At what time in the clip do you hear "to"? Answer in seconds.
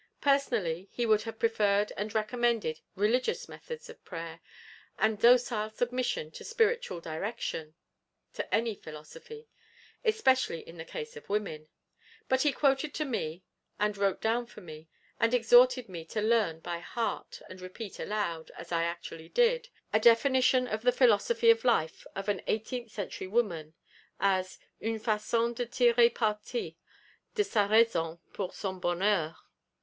6.31-6.43, 8.33-8.51, 12.95-13.05, 16.05-16.19